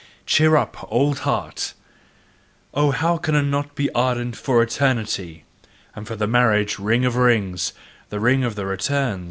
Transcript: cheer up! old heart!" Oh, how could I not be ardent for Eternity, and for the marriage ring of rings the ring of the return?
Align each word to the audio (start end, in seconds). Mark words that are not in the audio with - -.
cheer 0.25 0.55
up! 0.57 0.91
old 0.91 1.19
heart!" 1.29 1.75
Oh, 2.73 2.89
how 2.89 3.17
could 3.17 3.35
I 3.35 3.41
not 3.41 3.75
be 3.75 3.91
ardent 3.91 4.35
for 4.35 4.63
Eternity, 4.63 5.45
and 5.93 6.07
for 6.07 6.15
the 6.15 6.25
marriage 6.25 6.79
ring 6.79 7.05
of 7.05 7.15
rings 7.15 7.71
the 8.09 8.19
ring 8.19 8.43
of 8.43 8.55
the 8.55 8.65
return? 8.65 9.19